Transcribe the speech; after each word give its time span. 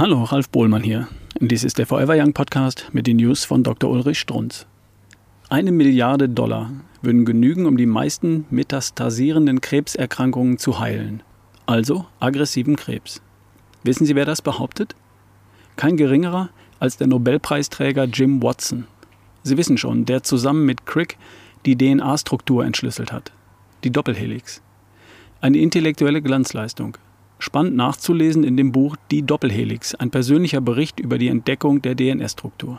Hallo, 0.00 0.22
Ralf 0.22 0.48
Bohlmann 0.50 0.84
hier. 0.84 1.08
Dies 1.40 1.64
ist 1.64 1.76
der 1.76 1.84
Forever 1.84 2.14
Young 2.16 2.32
Podcast 2.32 2.86
mit 2.92 3.08
den 3.08 3.16
News 3.16 3.44
von 3.44 3.64
Dr. 3.64 3.90
Ulrich 3.90 4.20
Strunz. 4.20 4.64
Eine 5.48 5.72
Milliarde 5.72 6.28
Dollar 6.28 6.70
würden 7.02 7.24
genügen, 7.24 7.66
um 7.66 7.76
die 7.76 7.84
meisten 7.84 8.46
metastasierenden 8.48 9.60
Krebserkrankungen 9.60 10.58
zu 10.58 10.78
heilen. 10.78 11.24
Also 11.66 12.06
aggressiven 12.20 12.76
Krebs. 12.76 13.20
Wissen 13.82 14.06
Sie, 14.06 14.14
wer 14.14 14.24
das 14.24 14.40
behauptet? 14.40 14.94
Kein 15.74 15.96
geringerer 15.96 16.50
als 16.78 16.96
der 16.96 17.08
Nobelpreisträger 17.08 18.04
Jim 18.04 18.40
Watson. 18.40 18.86
Sie 19.42 19.56
wissen 19.56 19.78
schon, 19.78 20.04
der 20.04 20.22
zusammen 20.22 20.64
mit 20.64 20.86
Crick 20.86 21.18
die 21.66 21.76
DNA-Struktur 21.76 22.64
entschlüsselt 22.64 23.10
hat. 23.10 23.32
Die 23.82 23.90
Doppelhelix. 23.90 24.62
Eine 25.40 25.58
intellektuelle 25.58 26.22
Glanzleistung 26.22 26.96
spannend 27.48 27.76
nachzulesen 27.76 28.44
in 28.44 28.58
dem 28.58 28.72
Buch 28.72 28.94
Die 29.10 29.22
Doppelhelix, 29.22 29.94
ein 29.94 30.10
persönlicher 30.10 30.60
Bericht 30.60 31.00
über 31.00 31.16
die 31.16 31.28
Entdeckung 31.28 31.80
der 31.80 31.94
DNS-Struktur. 31.94 32.78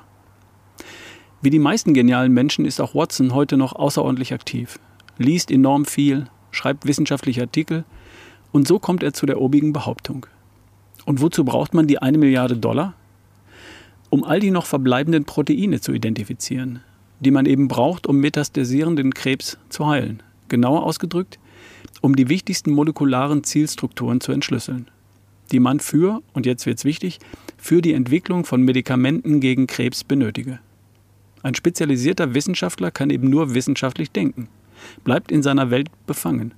Wie 1.41 1.49
die 1.49 1.57
meisten 1.57 1.95
genialen 1.95 2.31
Menschen 2.31 2.65
ist 2.65 2.79
auch 2.79 2.93
Watson 2.93 3.33
heute 3.33 3.57
noch 3.57 3.73
außerordentlich 3.73 4.31
aktiv, 4.31 4.77
liest 5.17 5.49
enorm 5.49 5.85
viel, 5.85 6.27
schreibt 6.51 6.85
wissenschaftliche 6.85 7.41
Artikel 7.41 7.83
und 8.51 8.67
so 8.67 8.77
kommt 8.77 9.01
er 9.01 9.11
zu 9.11 9.25
der 9.25 9.41
obigen 9.41 9.73
Behauptung. 9.73 10.27
Und 11.03 11.19
wozu 11.19 11.43
braucht 11.43 11.73
man 11.73 11.87
die 11.87 11.99
eine 11.99 12.19
Milliarde 12.19 12.55
Dollar? 12.55 12.93
Um 14.11 14.23
all 14.23 14.39
die 14.39 14.51
noch 14.51 14.67
verbleibenden 14.67 15.25
Proteine 15.25 15.81
zu 15.81 15.93
identifizieren, 15.93 16.81
die 17.19 17.31
man 17.31 17.47
eben 17.47 17.67
braucht, 17.67 18.05
um 18.05 18.17
metastasierenden 18.17 19.15
Krebs 19.15 19.57
zu 19.69 19.87
heilen. 19.87 20.21
Genauer 20.47 20.83
ausgedrückt, 20.83 21.39
um 22.01 22.15
die 22.15 22.29
wichtigsten 22.29 22.71
molekularen 22.71 23.43
Zielstrukturen 23.43 24.21
zu 24.21 24.31
entschlüsseln, 24.31 24.89
die 25.51 25.59
man 25.59 25.79
für, 25.79 26.21
und 26.33 26.45
jetzt 26.45 26.65
wird's 26.65 26.85
wichtig, 26.85 27.19
für 27.57 27.81
die 27.81 27.93
Entwicklung 27.93 28.45
von 28.45 28.61
Medikamenten 28.61 29.39
gegen 29.39 29.67
Krebs 29.67 30.03
benötige. 30.03 30.59
Ein 31.41 31.55
spezialisierter 31.55 32.33
Wissenschaftler 32.33 32.91
kann 32.91 33.09
eben 33.09 33.29
nur 33.29 33.53
wissenschaftlich 33.53 34.11
denken, 34.11 34.49
bleibt 35.03 35.31
in 35.31 35.43
seiner 35.43 35.71
Welt 35.71 35.89
befangen. 36.05 36.53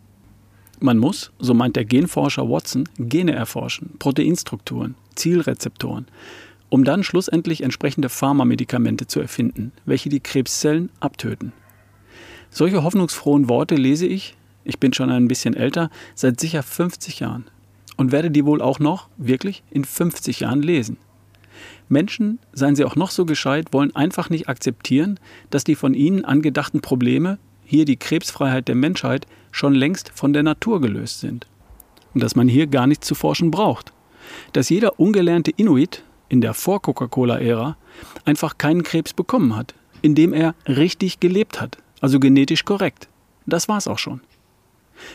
Man 0.79 0.97
muss, 0.97 1.31
so 1.37 1.53
meint 1.53 1.75
der 1.75 1.85
Genforscher 1.85 2.49
Watson, 2.49 2.89
Gene 2.97 3.33
erforschen, 3.33 3.91
Proteinstrukturen, 3.99 4.95
Zielrezeptoren, 5.13 6.07
um 6.69 6.83
dann 6.83 7.03
schlussendlich 7.03 7.61
entsprechende 7.61 8.09
Pharmamedikamente 8.09 9.05
zu 9.05 9.19
erfinden, 9.19 9.73
welche 9.85 10.09
die 10.09 10.21
Krebszellen 10.21 10.89
abtöten. 10.99 11.53
Solche 12.49 12.81
hoffnungsfrohen 12.81 13.47
Worte 13.47 13.75
lese 13.75 14.07
ich, 14.07 14.35
ich 14.63 14.79
bin 14.79 14.93
schon 14.93 15.09
ein 15.09 15.27
bisschen 15.27 15.53
älter, 15.55 15.89
seit 16.15 16.39
sicher 16.39 16.63
50 16.63 17.19
Jahren. 17.19 17.45
Und 17.97 18.11
werde 18.11 18.31
die 18.31 18.45
wohl 18.45 18.61
auch 18.61 18.79
noch, 18.79 19.09
wirklich, 19.17 19.63
in 19.69 19.85
50 19.85 20.41
Jahren 20.41 20.61
lesen. 20.61 20.97
Menschen, 21.89 22.39
seien 22.53 22.75
sie 22.75 22.85
auch 22.85 22.95
noch 22.95 23.11
so 23.11 23.25
gescheit, 23.25 23.73
wollen 23.73 23.95
einfach 23.95 24.29
nicht 24.29 24.49
akzeptieren, 24.49 25.19
dass 25.49 25.63
die 25.63 25.75
von 25.75 25.93
ihnen 25.93 26.25
angedachten 26.25 26.81
Probleme, 26.81 27.37
hier 27.65 27.85
die 27.85 27.97
Krebsfreiheit 27.97 28.67
der 28.67 28.75
Menschheit, 28.75 29.27
schon 29.51 29.75
längst 29.75 30.11
von 30.13 30.33
der 30.33 30.43
Natur 30.43 30.81
gelöst 30.81 31.19
sind. 31.19 31.47
Und 32.13 32.23
dass 32.23 32.35
man 32.35 32.47
hier 32.47 32.67
gar 32.67 32.87
nichts 32.87 33.07
zu 33.07 33.15
forschen 33.15 33.51
braucht. 33.51 33.91
Dass 34.53 34.69
jeder 34.69 34.99
ungelernte 34.99 35.51
Inuit 35.51 36.03
in 36.29 36.41
der 36.41 36.53
Vor-Coca-Cola-Ära 36.53 37.77
einfach 38.23 38.57
keinen 38.57 38.83
Krebs 38.83 39.13
bekommen 39.13 39.55
hat, 39.55 39.73
indem 40.01 40.33
er 40.33 40.55
richtig 40.67 41.19
gelebt 41.19 41.59
hat, 41.59 41.77
also 41.99 42.19
genetisch 42.19 42.63
korrekt. 42.63 43.09
Das 43.45 43.67
war's 43.67 43.87
auch 43.87 43.99
schon. 43.99 44.21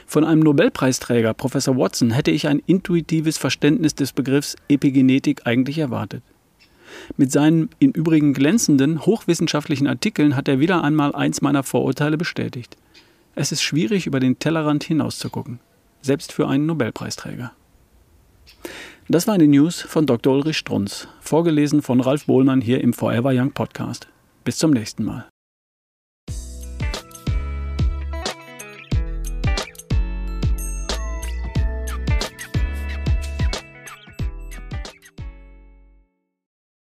Von 0.07 0.25
einem 0.25 0.41
Nobelpreisträger, 0.41 1.35
Professor 1.35 1.77
Watson, 1.77 2.11
hätte 2.11 2.31
ich 2.31 2.49
ein 2.49 2.63
intuitives 2.67 3.39
Verständnis 3.39 3.95
des 3.95 4.13
Begriffs 4.13 4.57
Epigenetik 4.69 5.43
eigentlich 5.47 5.79
erwartet. 5.79 6.23
Mit 7.17 7.33
seinen 7.33 7.71
im 7.79 7.91
Übrigen 7.91 8.33
glänzenden, 8.33 9.05
hochwissenschaftlichen 9.05 9.87
Artikeln 9.87 10.37
hat 10.37 10.49
er 10.49 10.61
wieder 10.61 10.83
einmal 10.83 11.15
eins 11.15 11.43
meiner 11.43 11.63
Vorurteile 11.63 12.17
bestätigt. 12.17 12.77
Es 13.35 13.53
ist 13.53 13.63
schwierig, 13.63 14.07
über 14.07 14.21
den 14.21 14.39
Tellerrand 14.39 14.85
hinauszugucken, 14.85 15.61
selbst 16.01 16.33
für 16.33 16.49
einen 16.49 16.67
Nobelpreisträger. 16.67 17.53
Das 19.09 19.29
waren 19.29 19.39
die 19.39 19.47
News 19.47 19.83
von 19.83 20.07
Dr. 20.07 20.35
Ulrich 20.35 20.59
Strunz, 20.59 21.07
vorgelesen 21.21 21.83
von 21.83 22.01
Ralf 22.01 22.27
Bohlmann 22.27 22.61
hier 22.61 22.81
im 22.81 22.93
Forever 22.93 23.31
Young 23.33 23.53
Podcast. 23.53 24.09
Bis 24.45 24.59
zum 24.59 24.71
nächsten 24.71 25.05
Mal. 25.05 25.27